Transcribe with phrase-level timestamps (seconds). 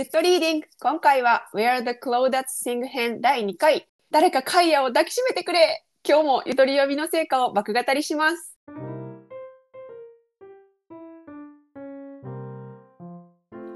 [0.00, 0.66] ゆっとリーディング。
[0.80, 3.86] 今回は Where the Cloud Sing 編第2回。
[4.10, 5.84] 誰かカイヤを抱きしめてくれ。
[6.08, 8.56] 今日もゆとり呼びの成果を爆語りします。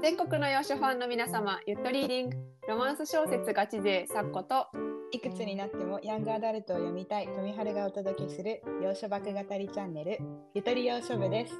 [0.01, 2.37] 全国の洋書ファンの皆様ゆっとリーディング。
[2.69, 4.65] ロマンス小説ガチ勢サッコと。
[5.11, 7.27] いくつになってもヤングアダルトを読みたい。
[7.27, 10.17] 富春がお届けする洋書爆語りチャンネル。
[10.55, 11.53] ゆとり洋書部です。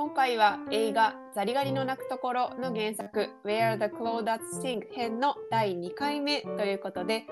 [0.00, 4.24] 今回は映画ザリガニの鳴くところの原作 Where the Cloud
[4.62, 7.26] Sing 編の第2回目ということで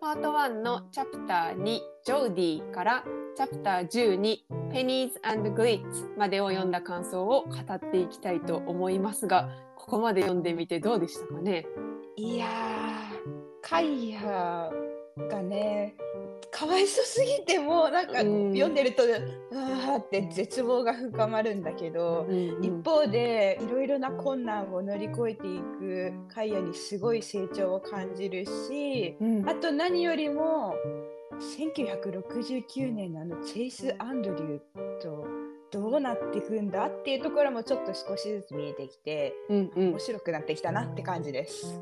[0.00, 3.04] パート1のチャプター2ジョーディーから
[3.36, 4.38] チャプター12
[4.72, 11.66] Pennies and Glitz までを読んだ感想を語っていきたいと思いますがここまで読んでみてどうでしたかね？
[12.16, 12.48] いやー
[13.60, 14.70] カイヤ
[15.28, 15.94] がね
[16.54, 18.52] かわいそすぎてもなんかうん。
[18.52, 19.02] 読んでると、
[19.52, 22.28] あーって絶望が深まるんだけど、
[22.62, 29.48] 一方でいろいろな困難を乗り越えていくカイヤにすごい成長を感じるしうん。
[29.48, 30.76] あと何よりも
[31.58, 35.26] 1969年のあのチェイス・アンドリューと
[35.72, 39.88] どうなっていくんだっていうところもちょっと少しずつ見えてきてうんうん。
[39.90, 41.80] 面白くなってきたなって感じです。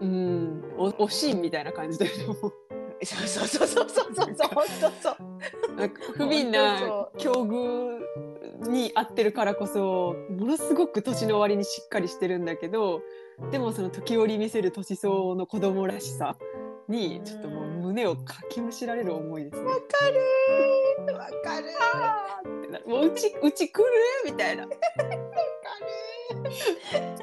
[0.00, 0.64] うん。
[0.76, 2.67] お惜しいみたいな感じだよね
[3.04, 5.16] そうそうそうそうそうそうそう本当そう。
[5.76, 13.02] なんか不憫な境遇に合ってるからこそものすごく年の終わりにしっかりしてるんだけど
[13.52, 16.36] でもその時折見せる年相応の子供らしさ
[16.88, 19.68] にちょっともう胸をかきむしられる思いですね。
[19.68, 21.68] わかるーわかる
[22.86, 23.84] もううちうち来る
[24.24, 24.62] みたいな。
[24.64, 24.74] わか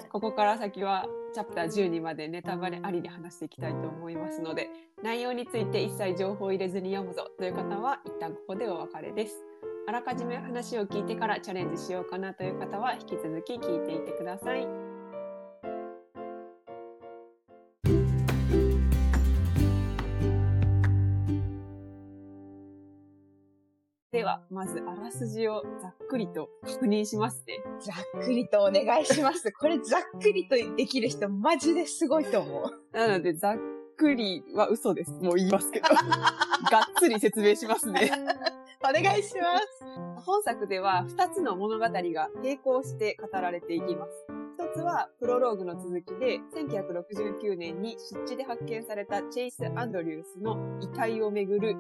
[0.10, 4.70] ここから先はチャプター12までネタバレありで話していきたいと思いますので
[5.04, 9.36] 内容について一切情報を入れずに読むぞという方は一旦ここでお別れです。
[9.86, 14.85] あらかじめ話を聞いてからチャレンジしようかなという方は引き続き聞いていてください。
[24.26, 27.62] はまずあらすじをざっくりと確認しますね。
[27.80, 29.52] ざっくりとお願いします。
[29.54, 32.98] これざっくりとできる人マジですごいと思う。
[32.98, 33.58] なので、ざっ
[33.96, 35.12] くりは嘘です。
[35.22, 35.88] もう言いますけど。
[35.94, 36.02] がっ
[36.98, 38.12] つり説明しますね。
[38.84, 40.26] お願いします。
[40.26, 44.12] 本作では2つの物語が並行して語られていきます。
[44.58, 51.76] 一つはプロローグの続きで、1969年に湿地で発見されたチェイス・アンドリュースの遺体をめぐる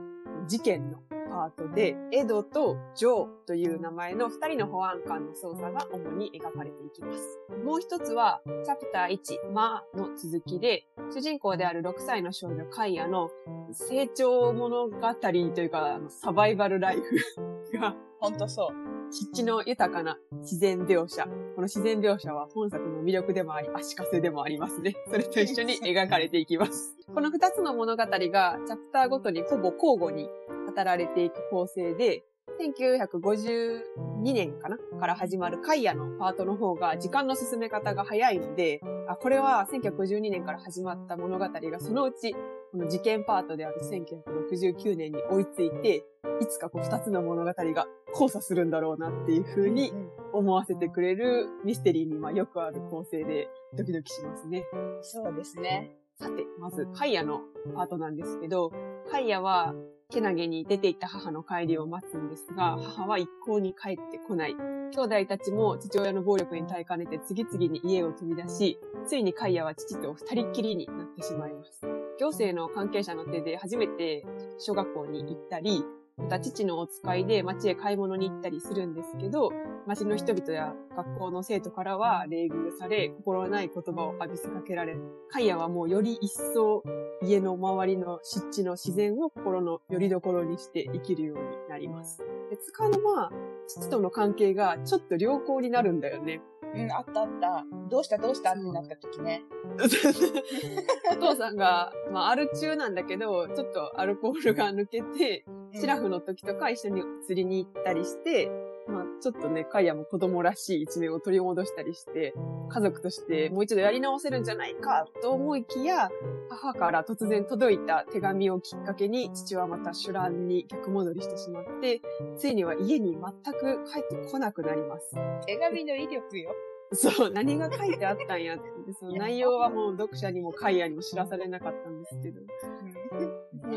[0.47, 0.99] 事件の
[1.29, 7.39] パートで、エドとジョーという名前の2人の保安官の捜査が主に描かれていきます。
[7.63, 13.29] もう一つは、チャプター1、マーの続きで、主人公である6歳の少女カイアの
[13.71, 15.31] 成長物語と
[15.61, 18.85] いうか、サバイバルライフ がほんとそう。
[19.11, 21.25] 湿地の豊かな自然描写。
[21.55, 24.95] この自然描写は本作の魅力でもあり、足かせでもありますね。
[25.09, 26.97] それと一緒に描かれていきます。
[27.13, 30.27] この二つの物語がチャプターごとにほぼ交互に
[30.75, 32.23] 語られていく構成で、
[32.59, 33.81] 1952
[34.21, 46.05] 年かなから始まるカイアのパートの方が時間の進め方が早いので、あ、これは1952年から始まった物語がそのうちこの事件パートである1969年に追いついて、
[46.41, 54.65] いつかこう二つの物語が交差するんだろうなっていう風にうん思わせてくれるミステリーにまあよくある構成でドキドキしますね。
[55.01, 55.95] そうですね。
[56.19, 57.41] さて、まずカイヤの
[57.73, 58.71] パートなんですけど、
[59.09, 59.73] カイヤは
[60.09, 64.55] けなげに出て行った母の帰りを待つんですが、母は一向に帰ってこない。
[64.55, 71.81] 兄弟たちも父親の暴力に耐えかねて次々に家を飛び出し、ついにカイヤは父と二人っきりになってしまいます。
[72.19, 74.25] 行政の関係者の手で初めて
[74.57, 75.85] 小学校に行ったり、ま
[76.29, 79.51] た父のお使いで町へ買い物に行ったりするんですけど、
[79.85, 84.95] 町の人々や学校の生徒からは冷遇され、心ない言葉を浴びせかけられ、
[85.29, 86.83] カイヤはもうより一層
[87.21, 92.23] 家の周りの湿地の自然を心の拠り所にして生きるようになります。
[92.49, 93.31] で、つかの間、
[93.67, 96.41] 父との関係がちょっと良好になるんだよね。
[96.73, 97.65] うん、あったあった。
[97.89, 99.43] どうしたどうしたってなった時ね。
[101.11, 105.45] お父さんが、まあ、アル中なんだけど、ちょっとアルコールが抜けて、
[105.79, 108.49] シラフの時とか一緒に釣りに行ったりして、
[108.87, 112.33] まあ、ちょっとね、カイヤも子供らしい一面を取り戻したりして、
[112.69, 116.09] 家族としてもう一度やり直せるんじゃないかと思いきや、
[116.49, 122.01] 母から突然届いた手紙をきっかけに、父はまたシュランに逆戻りしてしまって、
[122.37, 125.15] ついには家に全く帰ってこなくなります。
[125.47, 126.51] 手紙の威力よ。
[126.93, 128.93] そう、何が書いてあったんやって。
[128.93, 132.41] その内容はもう読者にもカイヤにも知らされなかったんですけど。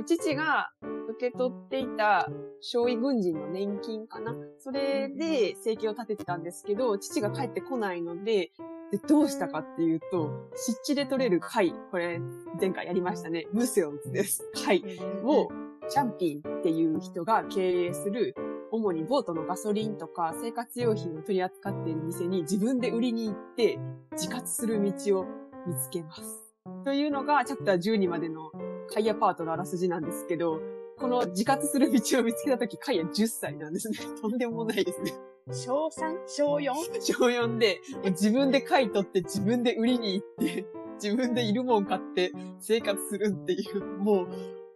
[0.05, 0.71] 父が
[1.19, 2.31] 受け取っていた
[2.61, 8.53] 少尉軍人の年金かなそれで生計を立ててたんですけど、父が帰ってこないので、
[8.93, 12.21] で、どうしたかっていうと、湿地で取れる貝、これ
[12.59, 13.47] 前回やりましたね。
[13.53, 14.49] ムセオンズです。
[14.65, 14.83] 貝
[15.25, 15.49] を、
[15.91, 18.35] チャンピンっていう人が経営する、
[18.71, 23.79] 主にボートのガソリンとか生活用品を取り扱っている店に自分で売りに行って
[24.13, 25.27] 自活する道を
[25.67, 26.55] 見つけます。
[26.85, 28.53] というのが、チャプター12までの
[28.89, 30.61] カイアパートのあらすじなんですけど、
[30.99, 33.99] この自活する道を見つけたとき、カイア10歳なんですね。
[34.21, 35.13] とんでもないですね。
[35.51, 36.19] 小 3?
[36.27, 36.73] 小 4?
[37.01, 40.67] 小4で、自分で貝取って自分で売りに行って、
[41.03, 44.27] 自分でいるもん買って生活するっていう、も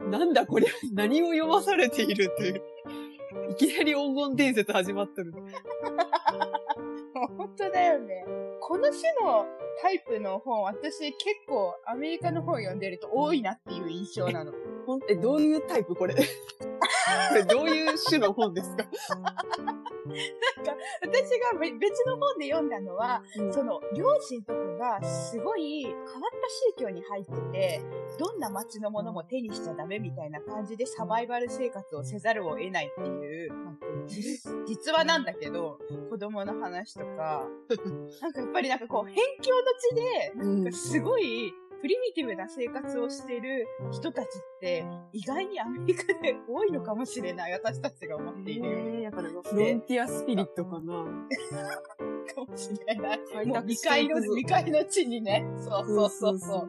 [0.01, 2.63] う、なんだこれ、何を読まされているっていう。
[3.51, 5.33] いきなり黄金伝説始まってる。
[7.37, 8.25] 本当だよね。
[8.61, 9.47] この種の
[9.81, 14.53] タイプの本、私結構アメリカの本読んでると多いなっていう印象なの。
[14.87, 15.95] 本ってどういうタイプ？
[15.95, 16.15] これ。
[17.29, 18.85] これどういう種の本ですか？
[18.85, 19.35] なん
[20.67, 24.59] か、私が別の本で読んだのは、うん、その、両親とか
[25.01, 26.05] がすごい変わっ
[26.77, 27.83] た宗教に入ってて、
[28.19, 33.53] どんな街のものも手にしちゃダメみたいな感じでサバイバル生活をせざるを得ないっていう、
[34.67, 35.79] 実話なんだけど、
[36.11, 37.47] 子供の話とか、
[38.21, 44.29] なんかやっぱりなんかこう、辺境の地で、なんかすごい、プリミティブな生活をしてる人たちっ
[44.61, 48.79] て、意外にアメリカで多いのかもしれない、私たちが思っているよ。
[48.79, 51.05] えー、やっぱなんかフロンティアスピリットかな。
[52.35, 53.19] かもしれない。
[53.47, 55.45] もう未開の、未開の地にね。
[55.59, 56.69] そうそうそうそう。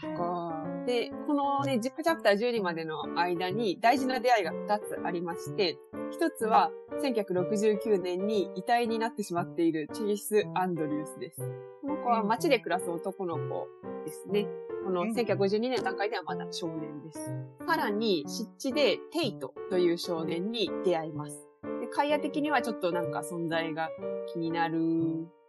[0.00, 0.64] そっか。
[0.86, 5.78] で、このね、ジップチャプター12までの間に大事な出会いが2つありまして、
[6.10, 6.70] 1つは
[7.02, 11.40] 1969年に遺体になってしまっているチェイス・アンドリュースです。
[11.82, 13.68] この子は街で暮らす男の子
[14.04, 14.46] ですね。
[14.84, 17.20] この1952年段階ではまだ少年です。
[17.66, 21.46] さらに、湿地でテイトという少年に出会います。
[21.80, 23.88] で、カイア的にはちょっとなんか存在が
[24.32, 24.78] 気になる、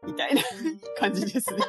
[0.05, 0.41] みたいな
[0.99, 1.63] 感じですね。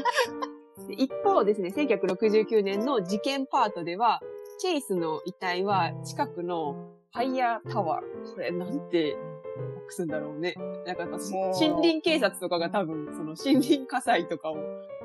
[0.99, 4.21] 一方ですね、1969年の事件パートでは、
[4.59, 8.35] チェイスの遺体は近くのファイヤータワー。
[8.35, 9.17] これなんて
[9.87, 10.55] くすんだろうね。
[10.87, 14.57] なんか森林警察とかが多分、その森林火災とかを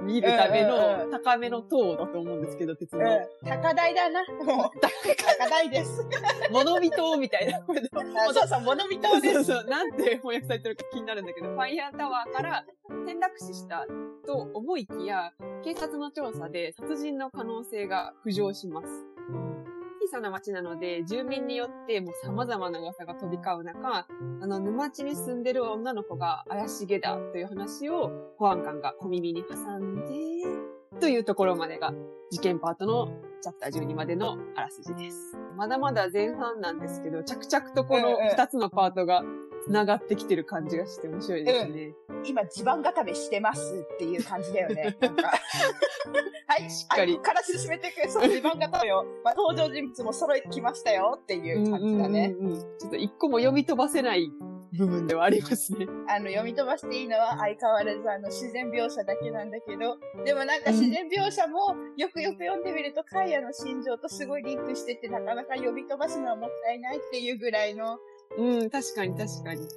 [0.01, 3.03] 見るための高めの塔だと思うんですけど、鉄の。
[3.43, 4.21] 高台だな。
[4.45, 6.07] もう、高台です。
[6.51, 7.59] 物見塔みたいな。
[7.65, 9.33] そうそう、物見塔です。
[9.33, 12.65] そうそう、なんて翻訳されてるか気になるんだけど、ファイヤータワーから
[13.03, 13.85] 転落死した
[14.25, 15.33] と思いきや、
[15.63, 19.07] 警察の調査で殺人の可能性が浮上します。
[20.07, 24.07] 小さな町なので、住民によってもう様々な噂が飛び交う中、
[24.41, 30.11] あの、沼地に住んでる女の子が怪しげだという話を保安官が小耳に挟んで、
[31.01, 31.93] というところまでが
[32.31, 33.09] 事件パートの
[33.41, 35.37] チャプター12までのあらすじです。
[35.55, 39.23] まだまだ前半なんですけど、着々とこの2つのパートが
[39.67, 41.93] 繋がってきてる感じがして面白いですね。
[42.09, 44.95] うん、今、地盤固めしてますっていう感じだよね。
[45.01, 45.31] なんか
[46.47, 47.19] はい、しっかり。
[47.19, 52.35] から進めていく、その 地盤固めを、まあ、登場人物も揃えてきましたよっていう感じだね。
[52.39, 54.31] うんうんうん、ちょっと一個も読み飛ばせない
[54.77, 55.87] 部分ではありますね。
[56.07, 67.97] あの、読み飛ばしていいのは相変わらずあの、自然描写だけなんだけど、でもなんか自然描写もよくよく読んでみると、カイアの心情とすごいリンクしてて、なかなか読み飛ばすのはもったいないっていうぐらいの、
[68.37, 69.67] うん、確かに確かに。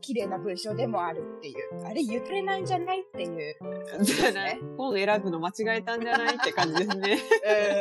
[0.00, 1.84] 綺麗な文章でもあるっていう。
[1.84, 3.56] あれ言ってないんじゃないっていう。
[4.02, 4.60] じゃない。
[4.76, 7.18] 本選ぶの間違えたんじゃないって感じですね。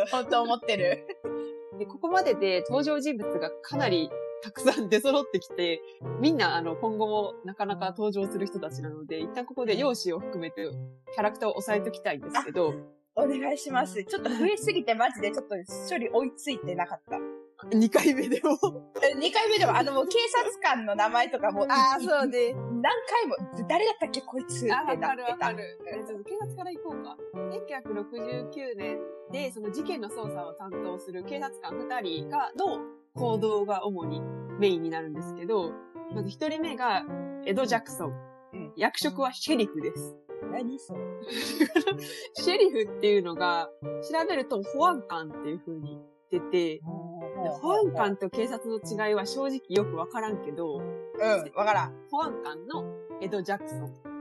[0.02, 1.06] うん、本当思ってる。
[1.78, 4.10] で、ここまでで登場人物がかなり
[4.42, 5.82] たくさん出揃ってきて、
[6.20, 10.70] みんなあの今後もなかなか登場する人たちなので、一旦ここで容姿を含めて
[11.14, 12.74] キャラクターを押さえておきたいんですけど。
[13.20, 14.04] お願いします。
[14.04, 15.56] ちょっと増えすぎてマジでちょっと
[15.90, 17.18] 処理追いついてなかった。
[17.66, 18.52] 2回目でも
[19.18, 22.54] 2回目でも、あの、もう警察官の名前とかも、ああ、そうで。
[22.54, 23.36] 何回も、
[23.68, 25.08] 誰だったっけ、こいつってなってた。
[25.10, 25.80] わかるわかる。
[26.06, 27.18] ちょっと警察から行こうか。
[27.34, 29.00] 1969年
[29.32, 32.80] で、その事件の捜査を担当する警察官2人が、の
[33.16, 34.22] 行動が主に
[34.60, 35.74] メインになるんですけど、
[36.14, 37.06] まず1人目が、
[37.46, 38.14] エド・ジャクソン。
[38.54, 40.16] うん、役職はシェリフです。
[40.52, 41.00] 何それ
[42.34, 46.00] シェリフっていうのが、調べると保安官っていう風に
[46.32, 46.82] 言ってて、
[47.62, 50.84] 保安官と警察の違いは正直よくわからんけど、うん、
[51.56, 51.94] わからん。
[52.12, 52.86] 保安官の
[53.22, 53.80] エド・ジャクソン。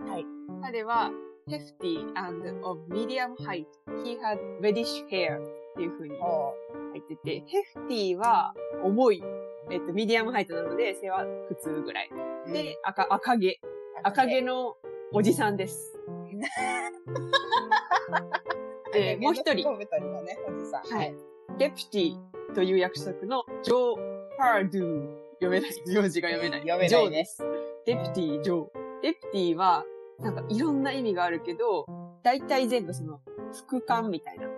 [0.09, 0.25] はい。
[0.63, 1.11] 彼は、
[1.49, 3.67] hefty and of medium height.
[4.05, 5.43] He had reddish hair っ
[5.77, 6.55] ていう風に言
[7.01, 7.45] ってて、
[7.77, 9.23] hefty は重い。
[9.71, 12.11] えっと、 medium height なので、背は普通ぐらい。
[12.53, 13.61] で、赤、赤毛。
[14.03, 14.77] 赤毛の
[15.13, 16.01] おじさんです。
[18.93, 19.69] で、もう一人。
[19.69, 19.75] は
[21.05, 21.15] い。
[21.59, 22.17] デプティ
[22.57, 23.97] という役職のジョー・
[24.39, 25.71] パードゥ読めない。
[25.87, 26.61] 名字が読めない。
[26.61, 27.45] 読めないです。
[27.85, 28.69] デプティ・ジョー。
[29.03, 29.85] デプティは、
[30.21, 31.85] なんかいろんな意味があるけど、
[32.23, 33.21] 大体全部その、
[33.53, 34.49] 副官みたいな、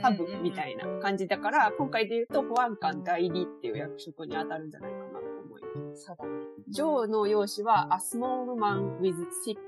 [0.00, 6.08] ハブみたいいな感じだから、今回で言うと保安官代理っていう役職に当たるんじゃないかなと思います。
[6.08, 6.14] な。
[6.14, 6.30] そうだね。
[6.68, 9.58] ジョーの容姿は、a small man with thick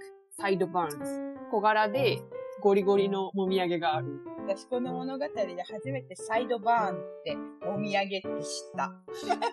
[0.40, 1.50] sideburns。
[1.50, 2.22] 小柄で
[2.60, 4.20] ゴリゴリのもみあげがある。
[4.46, 5.30] 私この物語で
[5.62, 8.30] 初めてサイドバーンってお土産って知っ
[8.76, 8.92] た。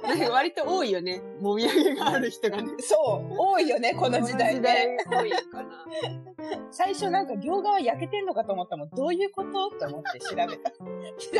[0.08, 1.22] なんか割と多いよね。
[1.40, 2.74] もみあげがある人がね。
[2.80, 2.96] そ
[3.30, 4.98] う、多いよね、この時代ね。
[5.10, 5.86] 多いかな。
[6.72, 8.90] 最初なんか両側焼けてんのかと思ったもん。
[8.90, 9.68] どういうこと？
[9.68, 10.72] って思って調べた。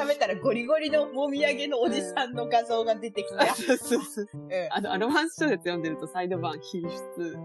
[0.02, 3.46] 調べたらゴリゴリのもみあげのおじさんの画像が出てきた。
[3.56, 4.28] そうそうそう。
[4.34, 7.38] うんあの、アロマンス小説読んでるとサイドバーン品質。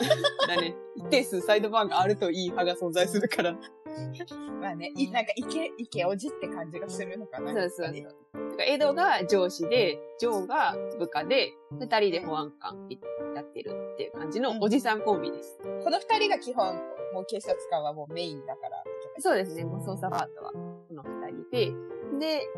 [0.48, 0.74] だね。
[0.96, 3.52] 一定数サイドバーンがあるといい派が存在するから。
[4.60, 7.52] まあね、いなんかイケ、イケおじって感じがするのかな。
[7.52, 8.24] そうそうそう
[8.56, 12.88] からエドが上司で、ジョーが部下で、二人で保安官
[13.34, 15.58] やってるっていう感じのおじさんコンビです。
[15.62, 16.74] りこの二人が基本、
[17.12, 18.82] もう警察官はもうメインだから。
[19.18, 19.64] そうですね。
[19.64, 21.72] もう捜査パートはこの二人で、
[22.18, 22.48] で、え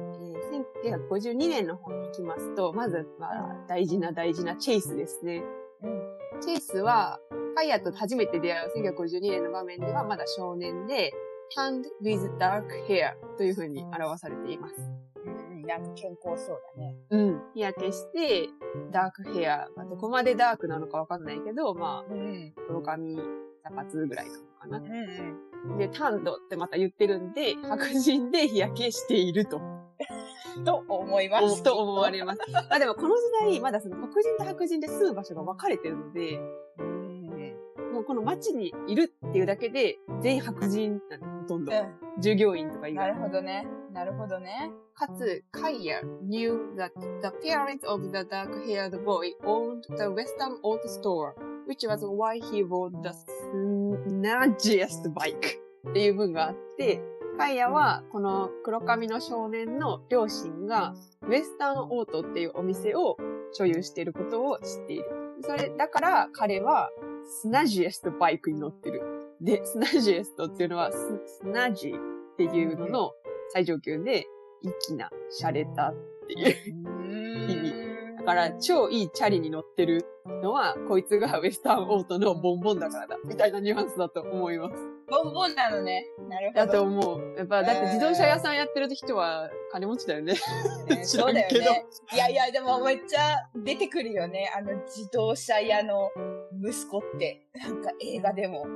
[0.89, 5.43] ー、1952年の方に行きますと、まずは大事な大事なチェイスですね。
[5.83, 6.41] うん。
[6.41, 7.19] チェイスは、
[7.57, 11.11] ファイヤーと初めて出会う1952年の場面ではまだ少年で、
[11.57, 14.75] hand with dark hair という風に表されています。
[15.25, 16.95] うん、なんか健康そうだね。
[17.09, 17.43] うん。
[17.55, 18.51] 日焼けして、
[18.93, 19.69] ダークヘア。
[19.75, 22.53] まあ、どこまでダークなのかわかんないけど、まあ、うん。
[22.67, 24.81] 黒髪、茶髪ぐらいなのかなう。
[24.83, 25.79] んうん。
[25.79, 29.63] で、タンドってまた言ってるんで、白人で日焼けしていると、
[30.67, 31.63] と思います。
[31.63, 32.41] と思われます。
[32.69, 36.39] あ、でもこの時代、まだその黒人と白人で住む場所が分かれてるので、
[38.07, 41.73] この街にいるっていうだけで、全員白人なの、ほとんど。
[41.73, 41.87] う
[42.21, 42.95] 従業員とか以ん。
[42.95, 43.15] な外。
[43.15, 43.67] るほどね。
[43.93, 44.71] なるほどね。
[44.95, 51.35] かつ、カイヤ knew that the parents of the dark-haired boy owned the Western Auto Store,
[51.67, 53.11] which was why he rode the
[53.53, 55.59] snazziest bike
[55.91, 57.03] っていう文があって、
[57.37, 63.19] カイヤはこの黒髪の少年の両親がウェスタンオートっていうお店を
[63.53, 65.05] 所有していることを知っている。
[65.43, 66.91] それ、だから彼は
[67.27, 69.03] スナジエストバイクに乗ってる。
[69.41, 70.97] で、スナジエストっていうのはス
[71.43, 73.13] スナジっていうのの
[73.53, 74.27] 最上級で、
[74.87, 75.95] 粋な、洒落たっ
[76.27, 77.51] ていう。
[77.51, 77.73] 意味
[78.19, 80.07] だから、超いいチャリに乗ってる
[80.43, 84.96] のは、こいつがウェスタンオートのボンボンだからだ、みたいなニュアンスだと思います。
[85.09, 86.05] ボンボンなのね。
[86.29, 86.73] なるほだど。
[86.73, 87.35] と思う。
[87.37, 90.35] やっぱ、だって自動車屋さんやってる人は金持ちだよね。
[90.89, 91.87] ね 知らそうんだよけどね。
[92.13, 94.51] いやいや、でもめっちゃ出てくるよね。
[94.57, 96.11] あの自動車屋の
[96.53, 97.43] 息子って。
[97.55, 98.67] なんか映画でも。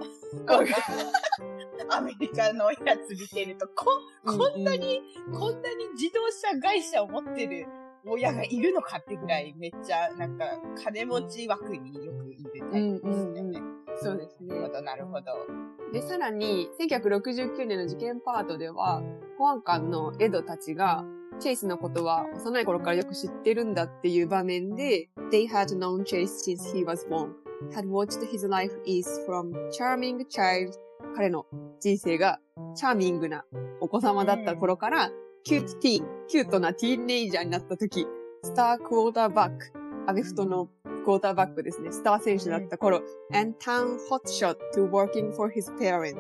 [1.89, 3.87] アメリカのやつ見てると、こ、
[4.25, 7.67] こんなに、こんなに自動車会社を持ってる
[8.07, 10.45] 親がいるのかってぐらい、めっちゃ、なんか、
[10.83, 12.81] 金持ち枠によくいるタイプですよね。
[12.81, 14.73] うんうんうんそうですねなるほ。
[14.73, 15.47] ど、なるほど。
[15.93, 19.03] で、さらに、1969年の事件パートでは、
[19.39, 21.05] 保安官のエドたちが、
[21.39, 27.33] チェイスのことは幼い頃からよく知ってるんだっていう場面で、They had known Chase since he was born,
[27.73, 30.73] had watched his life ease from charming child
[31.15, 31.47] 彼の
[31.81, 32.41] 人生が
[32.75, 33.45] チャーミングな
[33.81, 35.11] お子様だった頃から、
[35.45, 38.07] cute teen、キュートなティーンネイジャーになった時、
[38.43, 39.73] star quarterback、
[40.07, 43.03] アメフトのクォーターバックですね、スター選手だった頃、
[43.33, 46.17] and town hotshot to working for his parents.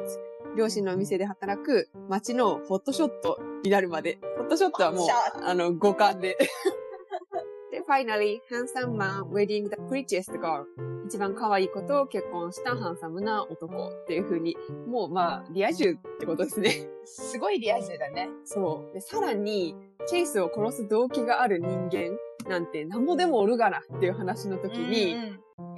[0.56, 4.18] 両親のお店で働く街のホットショットになるまで。
[4.37, 5.09] ホットショットはもう
[5.44, 6.37] あの、五感で。
[7.70, 10.64] で、finally, handsome man wedding the prettiest girl.
[11.06, 14.56] 一番可愛い子と結婚したハンサムな男っていう風に、
[14.87, 16.88] もうまあ、リア充ってことですね。
[17.04, 18.28] すごいリア充だね。
[18.44, 18.94] そう。
[18.94, 22.16] で、さらに、チェイスを殺す動機がある人間
[22.50, 25.14] なんて、なんぼでもおるがな、っていう話の時に、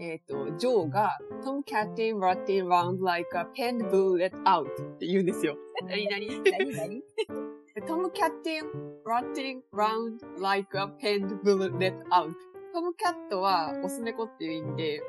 [0.00, 5.58] えっ、と、ジョーが、トムキャッティン・ラッティン・ラウンド・ライカ・ペン・ブーレット・アウトって言うんですよ。
[5.86, 6.28] 何何？
[6.28, 6.74] 何？
[6.74, 7.02] 何？
[7.86, 12.36] トムキャッティン・ラッティン・ラウン・ライカ・ペン・ブーレット・アウト。
[12.72, 15.02] トムキャットは、オス猫っていう意味で、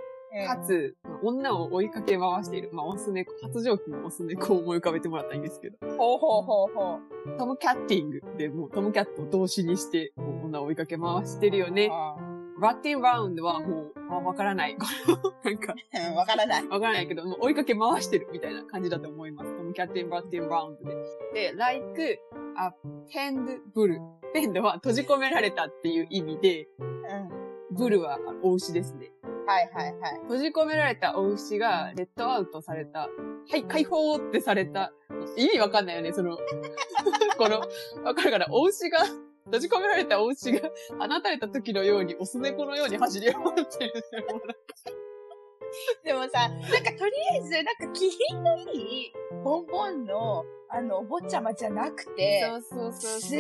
[0.48, 2.70] かつ、女を追いかけ回している。
[2.74, 5.78] まあ、オス猫、発情期のオス猫を思い浮かべてもらったらいいんですけど。
[5.98, 7.00] ほうほうほうほ
[7.36, 7.38] う。
[7.38, 11.90] トムキャッティングでもうトムキャットを動詞にして、女を追いかけ回してるよね。
[11.92, 12.16] あ
[12.60, 14.78] ラッティンラウンドはもう、あわからない。
[15.44, 15.76] なんか、
[16.16, 16.68] わからない。
[16.68, 19.56] わからないけど、もう追いかけ回してるみたいな感じだと思います。
[19.58, 20.96] トムキャッティン、ラッティンラウンドで。
[21.52, 22.20] で、like
[22.58, 22.74] a
[23.12, 24.00] penned bull。
[24.34, 27.76] ペンドは閉じ込められたっていう意味で、うん。
[27.76, 29.12] ブルはお牛ですね。
[29.46, 30.20] はいはいはい。
[30.24, 33.10] 閉じ込められたお牛がレッドアウトされた。
[33.50, 34.94] はい、解放ってされた。
[35.38, 36.38] 意味わかんないよね、その、
[37.38, 37.62] この、
[38.04, 39.00] わかるから、お牛が、
[39.46, 43.94] 閉じ込められたお牛が放たれた時のように、オス猫のように走り回ってる
[46.04, 53.36] でもさ、なんかとりあえず、なんか気品のいいボンボンの、あの、お坊ちゃまじゃなくて、そうそうそうす。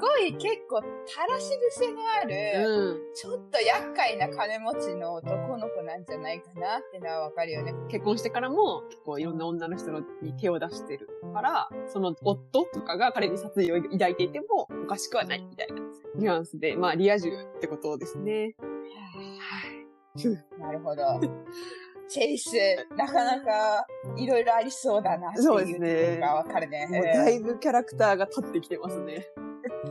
[0.00, 3.14] ごい結構、たらし癖のある、うん。
[3.14, 7.72] ちょっと厄介な金持ちの男の子なんじゃないかなってのはわかるよね。
[7.88, 9.90] 結婚してからも、結構いろんな女の人
[10.22, 15.76] に手を出してるから、その夫とかが彼に殺意を抱いていてもおかしくはないみたいな
[16.16, 18.54] ニュアンスで、まあリア充ってことですね。
[18.58, 19.84] はい。
[20.60, 21.02] なるほど。
[22.08, 22.50] チェイス、
[22.96, 26.86] なかなかいろいろありそうだなっていうとこそうですねろがわかるね。
[26.90, 29.26] もうだいぶキャラクターが立ってきてますね。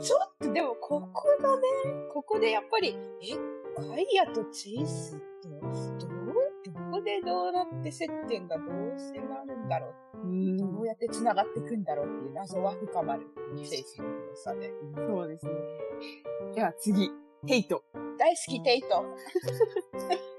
[0.02, 1.64] ちょっとでもここだね。
[2.14, 3.36] ここでやっぱり、え、
[3.76, 5.62] カイアとチェイスって、どう、
[6.92, 9.88] どこでどうなって接点がどうしてなるんだろ
[10.24, 10.28] う？
[10.28, 13.28] うんどうやって繋がっていくんだろうっていう謎は深まる。
[13.58, 14.72] チェイスの良さで。
[14.96, 15.54] そうですね。
[16.56, 17.12] では次、
[17.46, 17.84] テイト。
[18.18, 19.04] 大好き、テイト。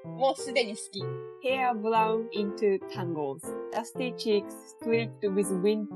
[0.09, 1.03] もうすでに好き。
[1.47, 3.41] Hair blown into tangles.
[3.73, 4.47] Dusty cheeks
[4.81, 5.89] split with wind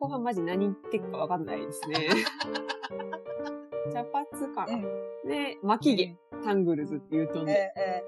[0.00, 2.08] ここがマジ何言ってるかわかんないですね。
[3.92, 4.78] 茶髪かな、
[5.62, 6.16] 巻き毛。
[6.44, 7.72] tangles って言うとね。
[7.76, 8.02] え、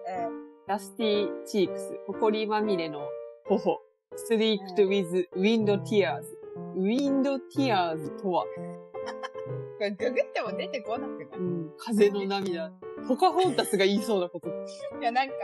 [0.67, 1.97] dusty cheeks。
[2.07, 3.09] ほこりまみれの
[3.45, 3.81] 頬。
[4.17, 8.45] streaked with、wind tears。wind tears とは
[9.81, 11.41] これググっても出てこなくなう。
[11.41, 12.71] ん、風の涙。
[13.09, 14.49] ポカホンタスが言いそうなこと。
[14.49, 14.51] い
[15.01, 15.35] いや、なんか、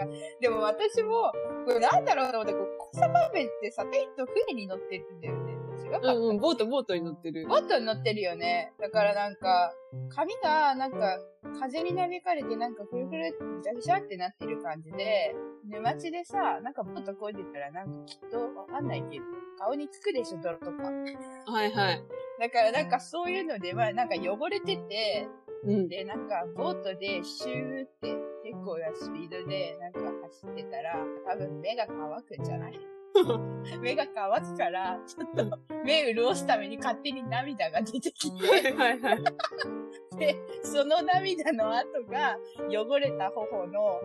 [0.42, 1.32] でも私も、
[1.64, 5.55] これなんだろうと思って、こう、コサバメってさ、テイト船に乗ってるんだよね。
[5.86, 7.46] 違うかったうんうん、ボートボートに乗ってる。
[7.46, 8.72] ボートに乗ってるよね。
[8.80, 9.72] だからなんか、
[10.08, 11.18] 髪がなんか、
[11.58, 15.34] 風になびかれてなんかふるふるぐちゃぐちゃってなってる感じで、
[15.68, 19.24] 沼地でさ、なんかボートこいでたらなんかきっとわかんないけど、
[19.58, 20.82] 顔につくでしょ、泥とか。
[20.82, 22.02] はいはい。
[22.40, 25.28] だからなんかそういうので、まあなんか汚れてて、
[25.64, 25.88] うん。
[25.88, 28.14] で、なんかボートでシューって
[28.44, 32.78] 結構なスピードでなんか走ってたら、多分目が乾くんじゃない
[33.80, 39.18] 目が乾くから、ちょっと目潤すために勝手に涙が出てきて、はいはい。
[40.18, 44.00] で、その涙の後が汚れた頬の、こ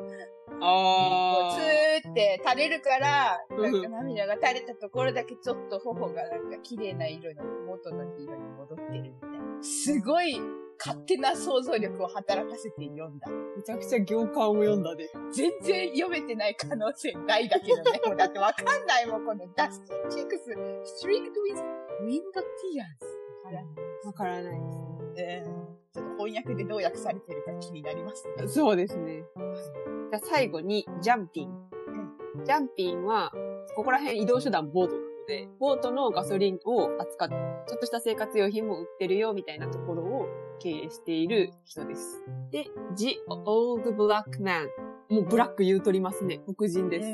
[0.61, 9.63] あうツーって垂れるから、うんなんか涙が垂れたところだけちょっと頬がなんか綺麗な色の元の色に戻ってるみたいな。
[9.63, 10.39] すごい
[10.83, 13.27] 勝手な想像力を働かせて読んだ。
[13.55, 15.09] めちゃくちゃ行間を読んだで。
[15.31, 18.01] 全然読めてない可能性大だけどね。
[18.05, 20.43] もうだってわかんないもん、この dusty cheeks、
[20.83, 23.21] ストリークトウィズ、ウィンドティアーズ。
[23.43, 23.65] わからない
[24.05, 28.43] わからないですえーちょっと翻訳でどう訳されてるか気になりますね。
[28.43, 28.47] ね。
[28.47, 29.25] そうですね。
[30.09, 31.51] じゃあ最後に、ジャンピン。
[32.45, 33.31] ジャンピンは、
[33.75, 37.35] ここら辺移動手段ボートなので、ボートのガソリンを扱って、
[37.67, 40.27] ちょっとした生活用品も売ってるよみたいなところを
[40.59, 42.23] 経営している人です。
[42.51, 44.67] で、The Old Black Man。
[45.09, 46.39] もうブラック言うとりますね。
[46.55, 47.07] 黒人です。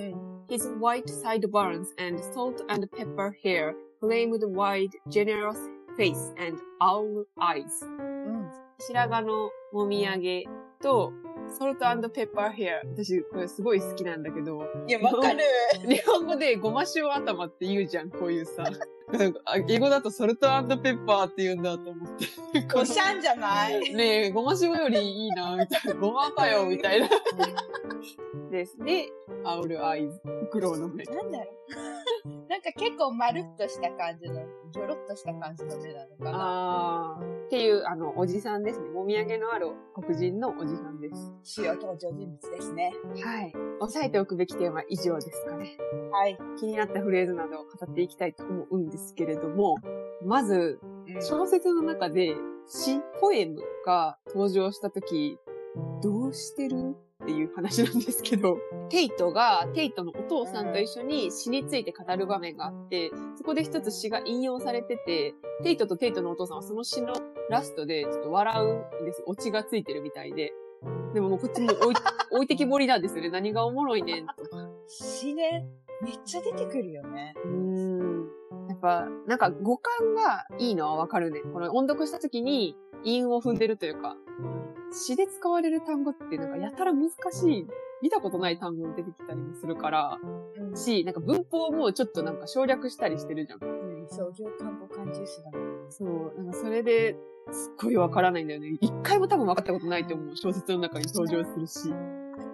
[0.48, 5.58] His white sideburns and salt and pepper hair flamed wide, generous
[5.98, 7.86] face and owl eyes.
[7.86, 8.50] うん。
[8.80, 10.46] 白髪のもみあげ
[10.82, 11.12] と、
[11.58, 12.82] ソルトペッパーヘア。
[12.86, 15.40] 私、これすごい好きなんだけど、いや、わかる。
[15.88, 18.64] 日本語でごま塩頭って言うじゃん、こういうさ。
[19.12, 22.26] なんかあ英語だとソルトペッパーって言うんだと思って。
[22.76, 23.96] おしゃんじゃない？
[23.96, 26.00] ねえ、ごま塩よりいいな、みたいな。
[26.00, 27.10] ごまかよ、みたいな。
[28.52, 28.78] です。
[28.80, 29.10] で、
[29.46, 30.22] アウルアイズ。
[30.26, 31.06] フクロウの目。
[31.06, 31.52] なんだろ
[32.26, 32.30] う。
[32.50, 36.32] なんか結構まるっとした感じの、ギョロっとした感じの目なのかな。
[36.34, 37.46] あー。
[37.46, 38.90] っていう、あの、おじさんですね。
[38.90, 41.34] もみあげのある黒人のおじさんです。
[41.44, 42.94] 主要登場人物ですね。
[43.24, 43.54] はい。
[43.80, 45.78] 押さえておくべき点は以上ですかね。
[46.12, 46.38] はい。
[46.60, 49.78] 気になったフレーズなどを語っていきたいと思うんですけれども、
[50.24, 50.80] まず、
[51.22, 52.36] 小説の中で
[52.68, 55.40] 詩、ポエムが登場したとき、
[56.02, 56.96] どうしてる
[57.28, 67.14] っていう話なんですけど、テイトが、テイトのお父さんと一緒に詩について語る場面があって、そこで一つ詩が引用されてて、テイトとテイトのお父さんはその詩の
[67.50, 69.24] ラストでちょっと笑うんです。
[69.26, 70.54] オチがついてるみたいで。
[71.14, 71.96] でももうこっちも置い
[72.32, 73.30] 置いてきぼりなんですよね。
[73.30, 74.34] 何がおもろいねんと。
[74.88, 75.68] 詩ね、
[76.02, 77.34] めっちゃ出てくるよね。
[77.44, 78.30] うーん。
[78.70, 81.42] やっぱ、なんか語感がいいのはわかるね。
[81.42, 84.16] この音読した時に韻を踏んでるというか、
[84.92, 87.68] 詩で使われる単語ってなんかやたら難しい、
[88.02, 90.18] 見たことない単語が出てきたりもするから、
[90.60, 90.76] うん。
[90.76, 93.60] し、なんか文法もちょっとなんか省略したりしてるじゃん。
[93.64, 95.58] うん、創業看護感重視だね。
[95.90, 97.18] そう、なんかそれで、
[97.52, 98.78] すっごいわからないんだよね。
[98.82, 100.36] 一回も多分分かったことないと思う。
[100.36, 101.94] 小説の中に登場するし。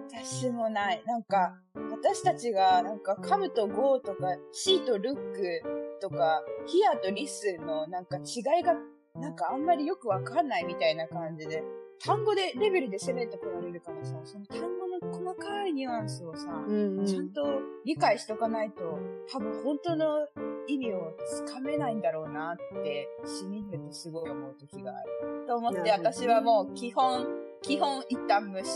[0.08, 1.02] 私もない。
[1.04, 1.56] なんか、
[1.90, 5.62] 私たちが、なんか、カムとゴーとか、シーとルック
[6.00, 8.74] とか、ヒアとリスの、なんか違いが
[9.20, 11.62] なんかあんまりよくわかんないみたいな感じで、
[12.00, 17.42] 単語で、レベルで攻めてこられるからさ、その単語の細かいニュアンスをさ、うんうんちゃんと
[17.84, 18.98] 理解しとかないと、
[19.30, 20.26] 多分本当の
[20.66, 25.46] 意味をつかめないんだろうなって、しみるとすごい思う時がある。
[25.46, 27.26] と思って、私はもう基本、
[27.62, 28.70] 基本一旦無視。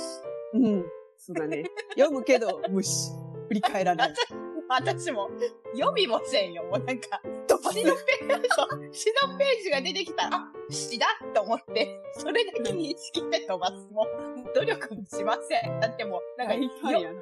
[0.55, 0.85] うん。
[1.17, 1.65] そうだね。
[1.97, 3.11] 読むけど、無視。
[3.49, 4.15] 振り返らない。
[4.69, 5.31] 私も、
[5.75, 6.65] 読みもせんよ。
[6.65, 7.95] もうなんか、飛ばす詩の
[9.39, 13.89] ページ、が出てきたら、あ、詩だと思って、それだけ認識して飛ばす。
[13.93, 15.81] もう、努力もしません。
[15.81, 17.21] だってもう、なんか、大半よやな。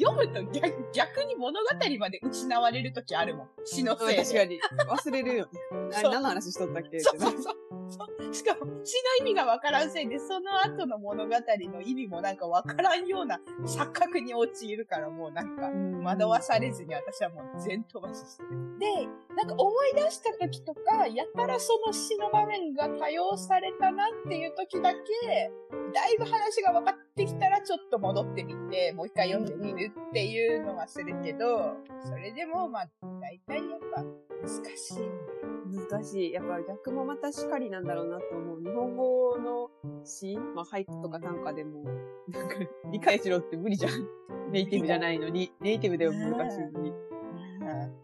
[0.00, 1.66] 読むと逆逆に物語
[1.98, 3.48] まで失われる時あるもん。
[3.64, 4.22] 詩のせいで。
[4.22, 4.60] 確かに。
[4.88, 5.48] 忘れるよ
[6.02, 7.00] 何の話しとったっけ？
[7.00, 8.34] そうそうそう。
[8.34, 18.78] しかも、詩の意味がわからんせいで、その後の物語の意味もなんかわからんような錯覚に陥るから、もうなんか、うん惑わされずに私はもう全飛ばししてる。
[18.78, 25.50] で、なんか思い出した時とか、やたらその詩の場面が多用されたなっていう時だけ、
[25.92, 32.88] だいぶ話が分かってきたらちょっと戻ってみて、もう一回読んでみるっていうのはするけど、それでもまあ、
[33.20, 35.88] 大体やっぱ難しい。
[35.90, 36.32] 難しい。
[36.32, 38.60] やっぱ逆もまたしかりなんだろうなと思う。
[38.60, 39.70] 日本語の
[40.04, 41.84] 詩、まあ俳句とか短歌でも、
[42.28, 42.56] なんか
[42.90, 43.92] 理解しろって無理じゃん。
[44.50, 46.92] ネイティブじゃないのに、ネイティブでも難しいのに、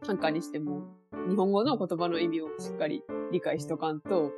[0.02, 0.82] 短歌にしても、
[1.26, 4.30] 日本語の言葉の意味をしっかり理解しとかんと、わ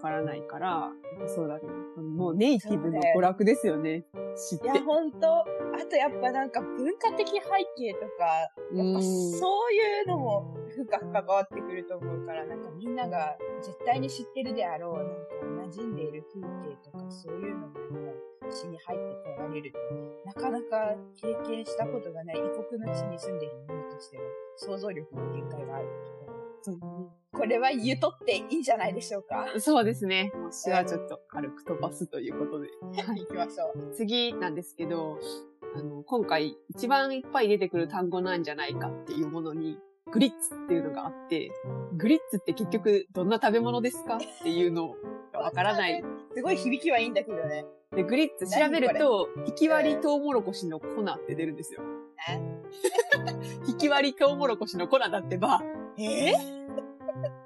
[0.00, 0.90] からないから、
[1.26, 1.62] そうだね。
[1.96, 4.04] もうネイティブの娯楽ですよね。
[4.36, 4.68] 知ってい。
[4.68, 5.26] や、ほんと。
[5.28, 5.44] あ
[5.88, 7.38] とやっぱなんか文化的背
[7.76, 19.78] 景とか、やっぱうんそういうのも深く関わってくると思うから、なんかみんなが絶対に知ってるであろう、なんか馴染んでいる風景とかそういうのがなんか詩に入ってこられると、
[20.26, 24.22] なかなか経験したことがない異国の地に住んでいる者としては、
[24.56, 25.88] 想像力の限界がある
[26.26, 26.39] と。
[26.62, 26.78] そう
[27.32, 29.46] これは言うとっていいんじゃないでしょうか。
[29.58, 30.32] そうですね。
[30.34, 32.68] もう詩はちょっと軽く飛ばすということで。
[32.92, 33.94] 行きましょう。
[33.94, 35.18] 次なんですけど、
[35.76, 39.78] あの、今回一番いっぱい出てくる単語なんじゃないかっていうものに、
[40.10, 41.52] グリッツっていうのがあって、
[41.96, 44.96] グリッツって結局どんな食べ物ですかっていうの
[45.32, 46.02] がわからない。
[46.34, 47.64] すごい響きはいいんだけどね。
[47.94, 51.82] で、グリッツ調べると、ひき割りトウモロコシの粉って出るんですよ。
[53.66, 55.62] ひき割りトウモロコシの粉だってば、
[56.04, 56.34] え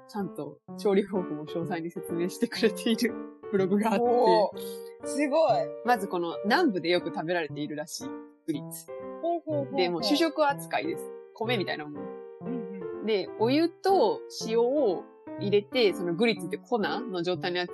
[0.07, 3.13] ちゃんと調理方法を詳細に説明してくれている
[3.51, 5.51] ブログがあって、すごい。
[5.85, 8.07] まずこの南部でよく食べられているらしい、
[8.47, 8.87] グリッツ。
[9.21, 11.11] ほうほうほうほうで、もう主食扱いです。
[11.33, 12.03] 米みたいなもん。
[12.41, 15.03] うんうんで、お湯と塩を
[15.39, 17.71] 入れて、そのグリッツって粉の状態のやつ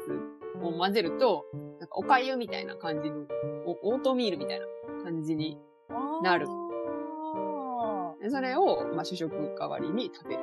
[0.62, 1.46] を混ぜると、
[1.80, 3.26] なんかお粥みたいな感じの、
[3.66, 4.66] おオートミールみたいな
[5.04, 5.58] 感じに。
[6.22, 6.48] なる
[8.30, 10.42] それを、まあ、主食代わりに食べる。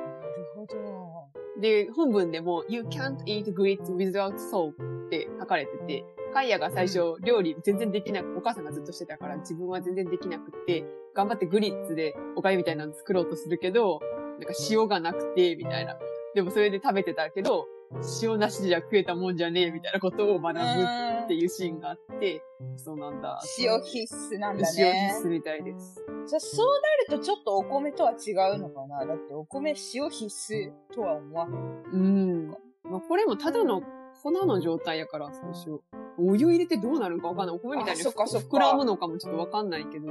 [1.59, 13.99] で、本文でも、You can't eat grits without salt って書かれてて、カイヤが最初、料理全然できなく、お母さんがずっとしてたから自分は全然できなくって、頑張ってグリッツでおかゆみたいなの作ろうとするけど、
[14.37, 15.97] なんか塩がなくて、みたいな。
[16.35, 17.67] でもそれで食べてたけど、
[18.21, 22.43] 塩なしじゃ食えたもんじゃねえ、みたいなことを学ぶっていうシーンがあって、
[22.77, 23.41] そうなんだ。
[23.57, 25.13] 塩必須なんだ塩ね。
[25.15, 26.03] 必須みたいです。
[26.27, 26.67] じゃあそう
[27.09, 29.05] なるとちょっとお米とは違うのかな？
[29.05, 31.49] だってお米塩必須とは思わん。
[31.91, 32.47] うん。
[32.83, 33.81] まあ、これもただの
[34.21, 35.81] 粉の状態やから、最初。
[36.17, 37.55] お湯入れてどうなるのかわかんない。
[37.55, 40.07] お米みたいにあそっかそっか膨らむのかもちょっとわかんないけど。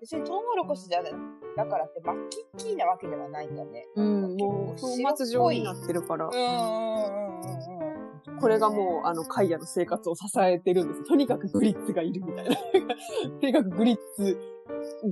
[0.00, 3.86] 別にトウモロコシじゃだからってバッキッキーなわけではないんだね。
[3.94, 6.32] うん、もう、粉末状になってるからうん。
[6.32, 8.40] うんうん。
[8.40, 11.04] これがもう、あの、カイヤの生活を支えてるんです。
[11.04, 12.56] とにかくグリッツがいるみたいな。
[13.40, 14.38] とにかくグリッツ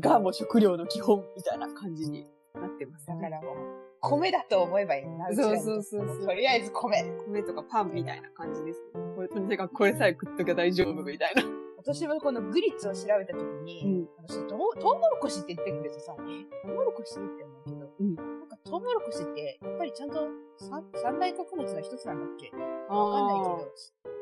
[0.00, 5.26] がもう食料の基本みたいな感じになってます、だからもう、米だと思えばいいな。
[5.34, 7.04] そうそうそうそうとりあえず米。
[7.26, 8.82] 米とかパンみたいな感じです。
[9.14, 11.42] これ、とにかくこれさえ食っときゃ大丈夫みたいな。
[11.76, 22.50] 私もこのグリッツを調べたときに、うん私トウ、トウモロコシって言ってくるとさ、え、トウモロコシって思うけど、うんなんかトウモロコシって、やっぱりちゃんと三三大穀物の一つなんだっけ？
[22.88, 23.72] わかんないけど、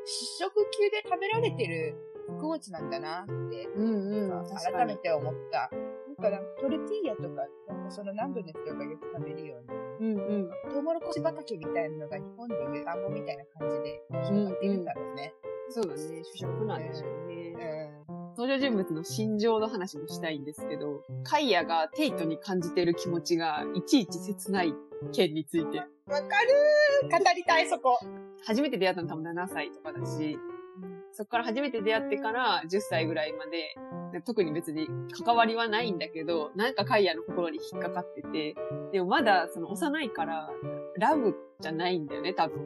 [0.05, 1.95] 主食級で食べられてる
[2.27, 4.45] 穀物なんだなって、うんうん。
[4.73, 5.69] 改めて思った。
[6.19, 6.29] か
[6.59, 9.57] トルティーヤとか、なんかその南部の人がよく食べるよ
[9.99, 10.49] うに、うんうん。
[10.71, 15.33] トウモロコシ畑みたいなのが日本でいう田んぼみたいな感じで広がっているんだろうね。
[15.69, 16.23] そうだね。
[16.33, 17.53] 主食なんでしょうね。
[18.09, 18.17] うん。
[18.37, 24.73] 登場人物の心情の話もしたいんですけど、カイヤがテイトに感じている気持ちがいちいち切ない
[25.11, 27.99] 件について、わかるー語りたい、そこ。
[28.45, 30.39] 初めて出会ったの多分7歳とかだし、
[31.11, 33.75] そこから初めて出会ってから10歳ぐらいまで、
[34.25, 34.87] 特に別に
[35.23, 38.55] 関わりはないんだけど、なんかカイヤの心に引っかかってて、
[38.91, 40.49] でもまだその幼いから、
[40.97, 42.59] ラブじゃないんだよね、多分。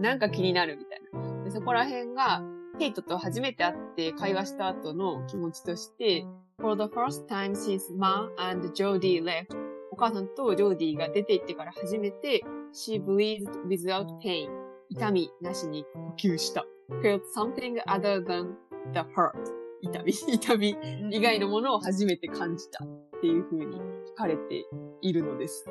[0.00, 1.44] なんか気になるみたいな。
[1.44, 2.42] でそこら辺が、
[2.78, 6.24] テイトと初めて会って会話した後の気持ちとして、
[6.60, 9.46] For the first time since Ma and Jodie left,
[9.90, 12.42] お母さんとジョーディが出て行ってから初めて、
[12.72, 14.48] She breathed without pain.
[14.88, 16.64] 痛みなしに呼吸した。
[17.00, 18.54] Felt something other than
[18.92, 19.32] the hurt.
[19.82, 20.76] 痛み、 痛み
[21.10, 22.88] 以外のものを初めて感じたっ
[23.20, 24.64] ていう風に書かれて
[25.00, 25.68] いるのです。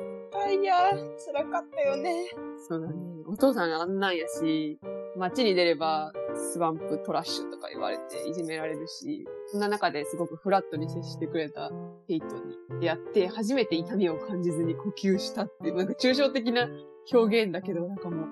[0.50, 2.28] いや、辛かったよね。
[2.58, 2.94] そうだね。
[3.26, 4.78] お父さんあんなんやし、
[5.16, 11.70] 街に出ればスワンプトラッシュとか言われていじめられるし、そんな中ですごくフラットに接してくれた
[12.08, 16.68] ヘイトに出会って、初めて痛みを感じずに呼吸したっていう、なんか抽象的な
[17.12, 18.28] 表現だけど、なんかもう、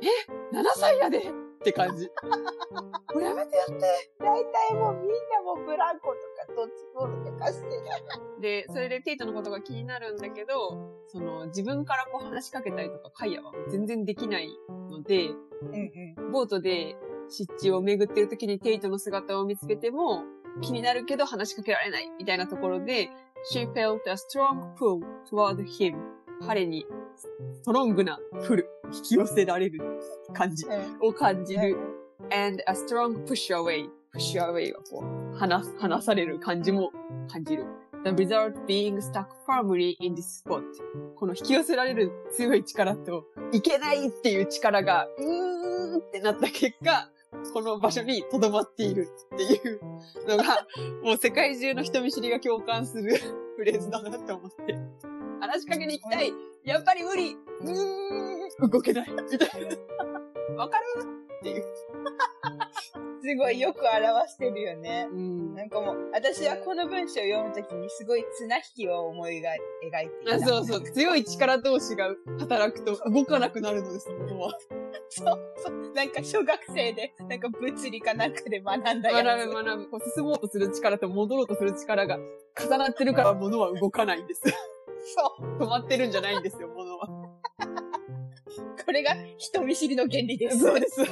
[0.00, 1.32] え ?7 歳やで？
[1.60, 2.10] って感じ。
[3.12, 7.82] もうやめてやって大体もうみんなもブランコとかドッジボールとかしてる。
[8.40, 14.48] で、それでテイトのことが気になるんだけど、その自分からこう話しかけたりとかカイヤは全然できない
[14.90, 16.96] ので、うんうん、ボートで
[17.28, 20.24] 湿地を巡ってる時にテイトの姿を見つけても、
[20.62, 23.10] 気になるけど話しかけられないみたいなところで、
[23.52, 25.96] she felt a strong pull toward him.
[26.46, 26.86] 彼に
[27.52, 29.80] ストロングなプル、引き寄せられる
[30.32, 30.64] 感じ
[31.00, 31.76] を感じる。
[32.32, 33.88] and a strong push away.
[34.14, 36.90] push away はこう、離、離される感じも
[37.28, 37.64] 感じる。
[38.04, 40.62] the result being stuck firmly in this spot.
[41.16, 47.10] この引き寄せられる強い力と、いけないっていう力が、うーんってなった結果、
[47.52, 49.80] この場所に留まっているっていう
[50.28, 50.66] のが、
[51.02, 53.16] もう世界中の人見知りが共感する
[53.56, 54.78] フレーズだなって思って。
[55.40, 56.32] 話しかけに行きたい
[56.64, 59.76] やっぱり無理う動けないみたいな。
[60.56, 60.84] わかる？
[61.40, 61.64] っていう。
[63.22, 65.06] すごいよく表してるよね。
[65.10, 69.42] うん、なんかもう、私はこの文章を読むときにすごい綱引きを思い描い
[69.82, 69.90] てい
[70.26, 70.34] た。
[70.36, 70.82] あそうそう。
[70.82, 74.58] 強い力同士が働くと動かなくなるのです、もは。
[75.10, 75.92] そうそう。
[75.94, 79.26] なんか小学生で、なんか物理かなんかで学んだやつ。
[79.26, 79.90] 学ぶ学ぶ。
[79.90, 82.18] こう進もうとする力と戻ろうとする力が
[82.58, 84.42] 重なってるから物は動かないんです。
[85.14, 85.62] そう。
[85.62, 86.68] 止まってるんじゃないんですよ。
[88.90, 90.58] これが人見知りの原理です。
[90.58, 91.00] そうです。
[91.00, 91.04] い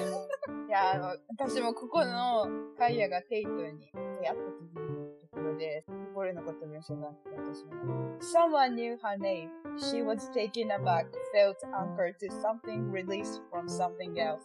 [0.68, 8.18] や、あの、私もここのカイヤがテイトに出会った時のところで、これのこと文章があって、私も。
[8.18, 9.48] Someone knew her name.
[9.78, 14.40] She was taken aback, felt anchored to something released from something else.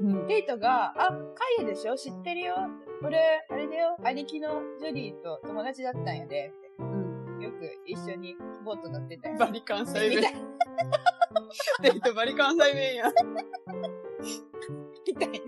[0.00, 1.14] うん、テイトが、あ、カ
[1.58, 1.96] イヤでしょ？
[1.96, 2.54] 知ってるよ？
[3.02, 3.96] これ、あれだよ。
[4.04, 6.52] 兄貴のジョディと友達だったんやで。
[6.78, 9.36] うん、よく一緒にボート乗ってたよ。
[9.36, 10.22] バリ関西弁。
[11.82, 13.12] デートバリ関西弁や。
[15.06, 15.38] みたいな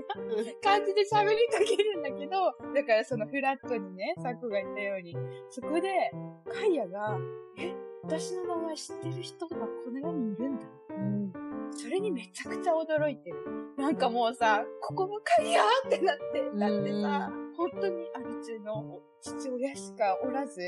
[0.62, 5.16] 感じで喋りかけるんだけど、だからそのフラットにね、サクが言ったように、
[5.50, 6.10] そこで、
[6.52, 7.18] カイヤが、
[7.58, 10.66] え、私の名前知ってる人がこの世にいるんだ。
[10.90, 11.32] うん。
[11.70, 13.36] それにめちゃくちゃ驚いてる。
[13.78, 16.22] なんかもうさ、ここもカイヤーってなって、
[16.58, 20.60] だってさ、本当にアルチュの父親しかおらず、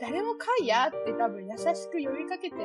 [0.00, 2.56] 誰もカイヤーって多分優しく呼びかけて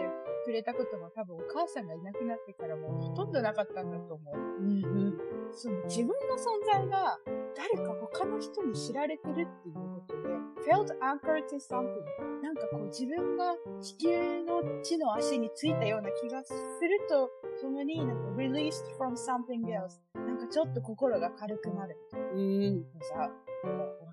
[0.48, 4.36] くれたことも多分お母さんがいなくなってからもうほとんどなかったんだと思う。
[4.38, 5.18] うんうん、
[5.52, 7.20] その自分の存在が
[7.54, 10.30] 誰か他の人に知られてるっていうことで、
[10.64, 17.30] felt anchored to something なんかこう自分が地球の地の足についたような気がすると、
[17.62, 21.98] ともになんか released from something else なんかちょっと心が軽くなる。
[22.36, 22.86] うん。
[23.02, 23.32] さ、わ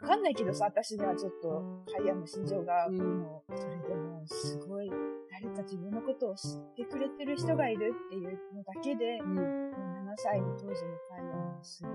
[0.05, 1.49] かんないけどさ、私にはちょっと、
[1.93, 4.91] ハイヤーの心情が、もう、それでも、すごい、
[5.31, 10.75] 誰か自分のことを知ってくれてる人がいるっていうのだけで、うん、7歳の当時の
[11.11, 11.93] ハイヤーもすごい、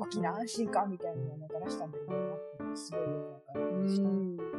[0.00, 3.06] 大きな安心感みたいなのをもたらしたんだろうなって、すごいよ
[3.52, 4.58] くわかりました。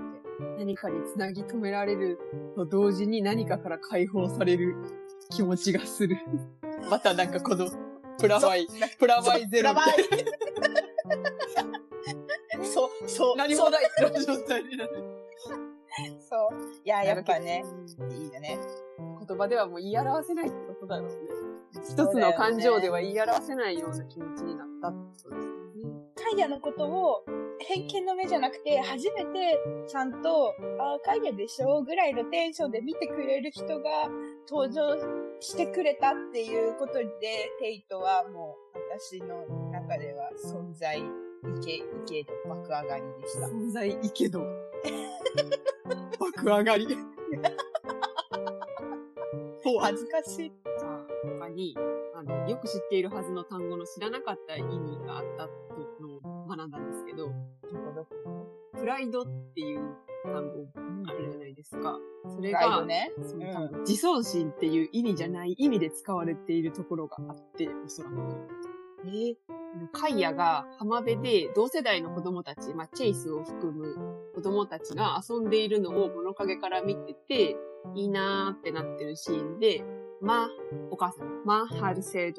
[0.58, 2.18] 何かにつなぎ止められる
[2.56, 4.76] と同時に何かから解放される
[5.30, 6.18] 気持ちがする。
[6.90, 7.68] またなんかこの、
[8.18, 11.69] プラマイ、プラマイゼロみたいな。
[13.10, 13.36] そう。
[13.36, 15.04] 何もない状態になる。
[16.20, 16.82] そう。
[16.86, 17.64] いや、やっぱね、
[18.12, 18.60] いいよね。
[19.28, 21.16] 言葉ではもう言い表せないってことだろうね。
[21.74, 25.60] 一つの感情では言い表せないような気持ちになったってことですね。
[26.16, 27.24] カイヤのことを
[27.60, 34.10] 偏見の目じゃなくて、初めてちゃんと、ああ、カイヤでしょぐらいのテンションで見てくれる人が
[34.50, 34.96] 登場
[35.40, 37.06] してくれたっていうことで、
[37.60, 41.02] テイトはもう私の中では存在
[41.44, 43.48] いけ、いけど、爆上がりでした。
[43.48, 44.42] 存在いけど。
[46.20, 46.88] 爆上がり。
[49.82, 50.52] 恥ずかしい。
[50.80, 51.06] さあ、
[51.40, 51.76] 他に、
[52.16, 55.48] あの、よく知っているはずの単語の知らなかった意味があった
[56.02, 58.48] のを学んだんですけど、どこどこ？
[58.74, 60.66] プライドっていう単語
[61.08, 62.00] あるじゃないですか。
[62.28, 63.12] それが、ドね。
[63.22, 68.16] そのうん自尊心っていう意味じゃない意味で使われているところがあって、おそらく。
[69.06, 69.36] えー
[69.88, 73.96] カイヤが浜辺で同世代の子供たち、まあ、チェイスを含む
[74.36, 77.58] 子供たちが遊んでいるのを物陰から見てて、
[77.96, 79.84] いいなーってなってるシーンで、
[80.22, 80.50] まあ、
[80.92, 82.34] お母さん、まあ had said,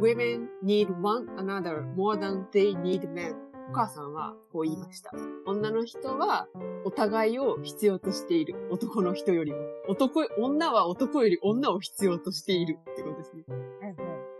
[0.00, 3.34] women need one another more than they need men.
[3.70, 5.12] お母さんはこう言いました。
[5.46, 6.48] 女の人は
[6.84, 8.56] お互いを必要としている。
[8.70, 9.58] 男の人よりも。
[9.88, 13.44] 男、女は男より女を必要としているってことですね。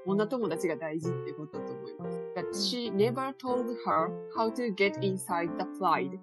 [0.05, 1.70] 女友達が大事ってことだと
[2.53, 6.19] she never told her how to get inside the pride.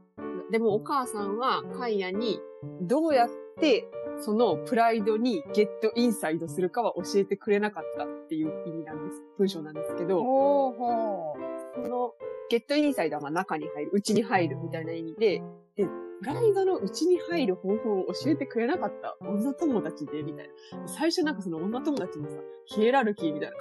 [0.51, 2.39] でもお母さんはカイヤに
[2.81, 3.85] どうやって
[4.19, 9.21] そのプライドにゲットインサイドするかは教えてくれなかったっていう意味なんです。
[9.37, 11.83] 文章なんですけど、ほうほう。
[11.83, 12.13] その
[12.49, 15.43] ゲットインサイドはまあ中に入る、内に入るみたいな意味で、
[15.75, 15.85] で、
[16.21, 20.87] プライドの内に入る方法を教えてくれなかった女友達で、みたいな。
[20.87, 23.55] 最初なんかその女友達のさ、ヒエラルキーみたいな、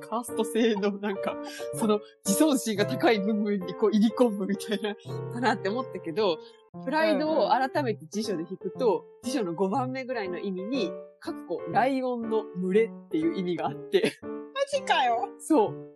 [0.00, 1.36] カカースト制のなんか、
[1.74, 4.94] その自尊心が高い部分にこう入り込むみたいな、
[5.32, 6.38] かなって思ったけど、
[6.84, 14.28] プライドを改めて辞書で引くと、辞書の5番目ぐらいの意味に、かっこ、ライオンの群れっていう意味があって、マ
[14.72, 15.28] ジかよ。
[15.38, 15.90] そう。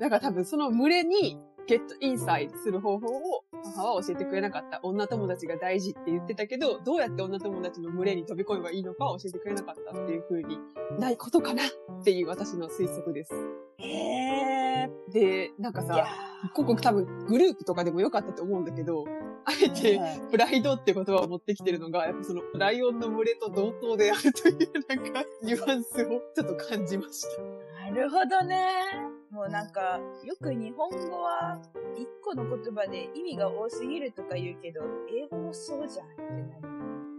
[0.00, 4.80] だから多分その群れにゲットインサイドする方法を母は教えてくれなかった。
[4.82, 10.58] 女友達が大事って言ってたけど、どうやって女友達の群れに飛び込めばいいのかを教えてくれなかったっていう風に
[10.98, 13.32] ないことかなっていう私の推測です。
[13.78, 14.90] へえ。
[15.10, 16.06] で、なんかさ、
[16.52, 19.06] ここ多分グループとかでもよかったと思うんだけど、
[19.46, 20.00] あえて
[20.30, 24.56] プライドって言葉を持ってきてるのが、やっぱそのライオンの群れと同等であるという
[24.88, 27.42] なんかニュアンスをちょっと感じました。
[27.90, 29.13] なるほどね。
[29.34, 31.60] もうなんか、よく日本語は
[31.96, 36.74] 一個の言葉で意味が多すぎるとか言うけど、英語もそうじゃんってなる。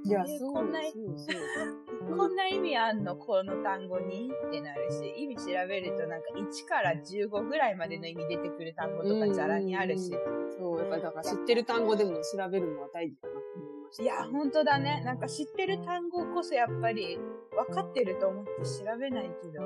[0.06, 0.80] いや、えそうこんな。
[2.16, 3.18] こんな意味あんの？
[3.18, 4.32] この単語に？
[4.48, 10.12] ってなるし、意味調べるとなんか1から15ぐらいまでの意味出てくる単語とかざらにあるし。
[10.58, 13.36] そう、やっぱだから知ってる単語でも調べるのは大事だな
[13.86, 14.04] ました。
[14.04, 15.02] いや、ほんとだね。
[15.06, 17.18] なんか知ってる単語こそやっぱり
[17.52, 19.62] 分かってると思って調べないけど、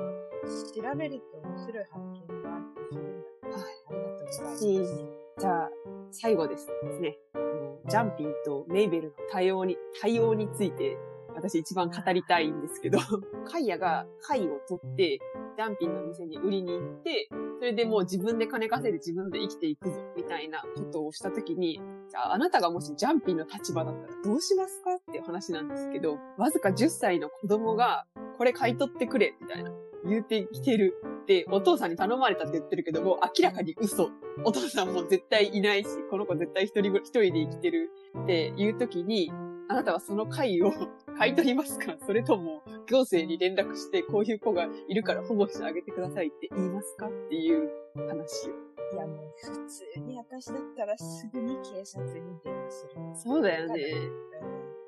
[0.74, 3.56] 調べると面白い発見があってするんだ。
[3.56, 3.64] はい。
[3.88, 5.20] ありがとうございます。
[5.40, 5.70] じゃあ、
[6.10, 6.68] 最後です
[7.00, 7.18] ね。
[7.34, 10.98] あのジャンピンとメイベルの対応に、対応について、
[11.34, 12.98] 私一番語りたいんですけど、
[13.50, 15.18] カイヤが貝を取って、
[15.56, 17.28] ジャンピンの店に売りに行って、
[17.60, 28.06] それでもう自分で金稼いで自分で生きていくぞ、みたいなことをしたときに、じゃああなたがもしジャンピンの立場だったらどうしますかっていう話なんですけど、わずか10歳の子供が、
[28.38, 29.70] これ買い取ってくれ、みたいな、
[30.06, 30.94] 言ってきてる。
[31.26, 34.08] で、お父さんに頼まれたって言ってるけども、明らかに嘘。
[34.42, 37.90] お父さんも絶対いないし、この子絶対一人、一人で生きてる
[38.22, 39.30] っていう時に、
[39.68, 40.72] あなたはその貝を
[41.18, 41.94] 買い取りますか？
[42.04, 48.70] それとも、行政に連絡して、こういう子がいるから保護してあげてくださいって言いますかっていう話を。
[48.92, 52.90] いやもう普通に私だったらすぐに警察に電話する。
[53.14, 53.82] そうだよね。
[53.84, 54.30] うん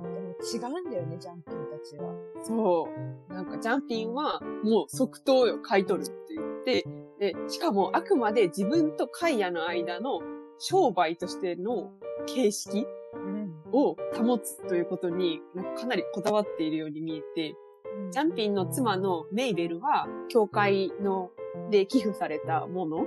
[0.02, 2.12] でも違うんだよね、ジャンピンたちは。
[2.42, 2.88] そ
[3.30, 3.32] う。
[3.32, 10.20] なんか、ジャンピンは、もう即答よ、買い取るって言って、で、しかも、あくまで自分とカイヤの間の
[10.58, 11.92] 商売としての
[12.26, 13.52] 形式うん。
[13.72, 15.40] を保つということに、
[15.78, 17.54] かなりこだわっているように見えて、
[18.10, 21.30] ジャンピンの妻のメイベルは、教会の、
[21.70, 23.06] で寄付されたもの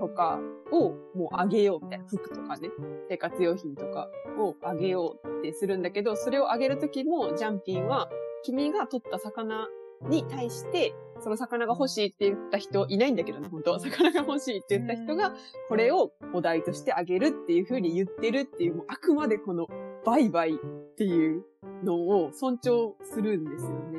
[0.00, 0.38] とか
[0.70, 2.70] をもうあげようみたいな、服とかね、
[3.08, 8.08] 生活用品とかをあげようってするんだけど、それをあげるときも、ジャンピンは、
[8.44, 9.68] 君が取った魚
[10.08, 13.80] に対して、その魚が欲しいって言った人いないんだけどね、本当は。
[13.80, 15.34] 魚が欲しいって言った人が、
[15.68, 19.66] これをお題としてあげるっていう風に言ってるっていう、もうあくまでこの
[20.04, 20.56] 売買っ
[20.96, 21.44] ていう
[21.84, 23.98] のを尊重するんですよね。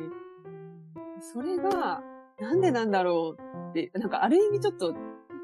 [1.34, 2.02] それが、
[2.40, 4.96] なんでなんだろうって、なんかある意味ちょっと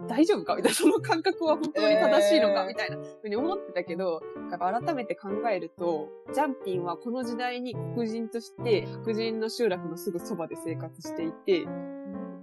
[0.08, 4.22] 大丈夫かみたいな、 その感覚は本当に正しいのかえーみたいなふうに思ってたけど、
[4.52, 11.68] やっぱ改めて考えると、ジャンピンはこの時代に黒人として白人の集落のすぐそばで生活していて、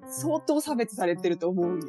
[0.07, 1.87] 相当差別されてると思うんよ。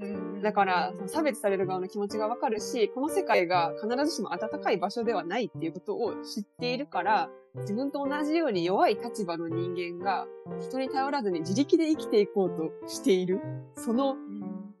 [0.00, 10.26] うんだから、その差別される側の気持ちがわかるし、この世界が必ずしも温かい場所ではないっていうことを知っているから、自分と同じように弱い立場の人間が
[10.60, 13.40] 人に頼らずに自力で生きていこうとしている、
[13.74, 14.16] その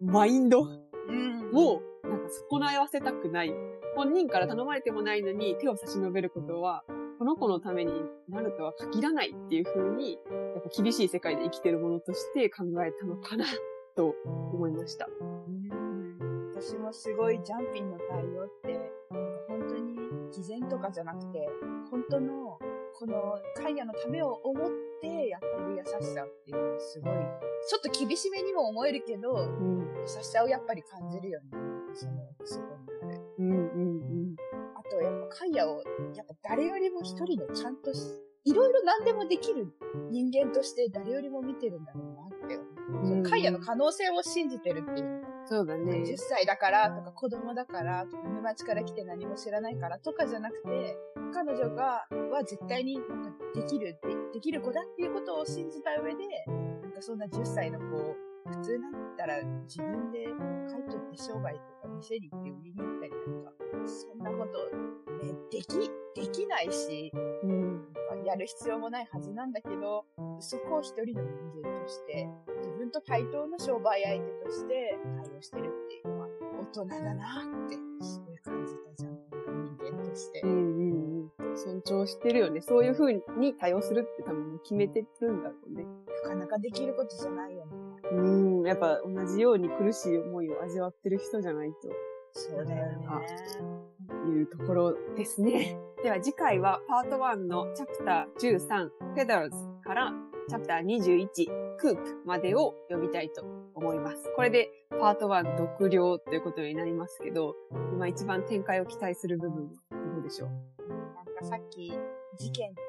[0.00, 3.54] マインドうんを、なんか損なわせたくない。
[3.96, 6.84] 本人から頼まれてもないのに手を差し伸べることは、
[7.18, 7.92] この子のために
[8.28, 13.44] なるとは限らないっていう風に、やっぱ厳しい世界で生きてるものとして考えたのかな、
[13.96, 15.08] と思いました。
[16.54, 18.92] 私もすごいジャンピンの対応って、
[20.32, 21.48] 偽善とかじゃなくて、
[21.90, 22.58] 本当の、
[22.94, 24.70] この、カイヤのためを思っ
[25.00, 27.12] てやってる優しさっていうのはすごい、
[27.68, 29.78] ちょっと厳しめにも思えるけど、うん。
[30.00, 31.50] 優しさをやっぱり感じるよね。
[31.94, 32.12] その、
[32.44, 33.20] そこにある。
[33.38, 33.50] うん。
[33.50, 34.36] うん。
[34.76, 35.82] あと、やっぱカイヤを、
[36.14, 38.00] やっぱ誰よりも一人のちゃんとし、
[38.44, 39.68] いろいろ何でもできる
[40.10, 42.58] 人間として誰よりも見てるんだろうなって
[42.88, 43.06] 思う。
[43.06, 45.29] そのカイヤの可能性を信じてるっていう。
[45.50, 46.04] そうだね。
[46.06, 50.96] 10歳だからとか子供だからとか沼町から来て何も知らないからとかじゃなくて、
[51.34, 56.22] 彼女が、は絶対になんかできるで、できる子だっていうことを信じた上で、
[56.82, 58.14] なんかそんな10歳の子、
[58.46, 60.24] 普通だったら自分で
[60.70, 64.76] 買い取って商売とか店に行って売りに行ったりなんか、そんなこと、
[65.26, 67.10] ね、でき、できないし、
[67.42, 67.90] うん。
[68.24, 70.04] やる必要もないはずなんだけど、
[70.40, 72.28] そこを一人の人間として、
[72.90, 76.26] 自分と対等の商売相手として対応してるっていうのは、
[76.60, 79.18] 大人だなって、すごい感じたじゃん。
[79.78, 80.46] 人間としてう。
[80.46, 81.30] ん。
[81.38, 81.56] うん。
[81.56, 82.60] 尊重してるよね。
[82.60, 85.86] そういう風に対応するって多分決めてるんだろうね。
[86.24, 87.72] なかなかできることじゃないよね。
[88.10, 88.66] うん。
[88.66, 91.76] やっぱ同じように苦しい思いを味わってる人じゃないと。
[92.32, 93.06] そうだよね。
[94.28, 95.78] いうところですね。
[96.02, 100.12] では次回はパート1のチャプター13、フェダーズから
[100.48, 103.42] チャプター21、クープまでを読みたいと
[103.74, 104.30] 思います。
[104.36, 107.54] これでパート1独了ということになりますけど、
[107.94, 109.70] 今一番展開を期待する部分は
[110.14, 110.48] どうでしょう？
[111.14, 111.92] なんかさっき、
[112.40, 112.80] 事件と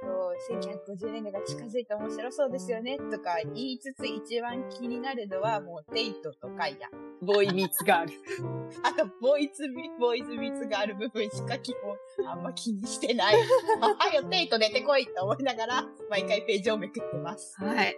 [0.97, 6.87] 1950年代が近づいて面白そうですよねとか言いつつ一番気になるのはもうテイトとカイヤ。
[7.21, 8.13] ボーイミーツガール。
[8.81, 11.95] あと、ボーイズミ、ボーイズミツがある部分しか基本
[12.27, 13.35] あんま気にしてない。
[13.81, 17.55] あ、はよ、テイト出てこいと思いながら、毎回ページをめくってます。
[17.59, 17.77] はい。
[17.77, 17.95] はい。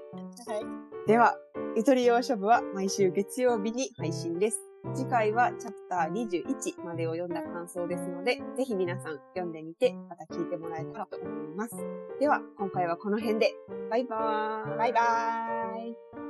[1.08, 1.38] では、
[1.78, 4.73] ゆとり洋書部は毎週月曜日に配信です。
[4.94, 11.76] 次回はチャプター21までを読んだ感想ですので、ぜひ皆さん読んでみて、また聞いてもらえたらと思います。
[12.20, 13.54] では、今回はこの辺で。
[13.90, 14.78] バイバーイ。
[14.78, 16.23] バイバーイ。